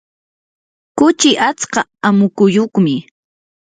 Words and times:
kuchi 0.97 1.29
atska 1.47 1.81
amukuyuqmi. 2.07 2.93